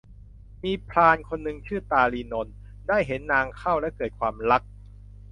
[0.63, 2.53] มีพรานป่าคนหนึ่งชื่อตาลีนนท์
[2.87, 4.61] ได้เห็นนางเข้าและเกิดความรัก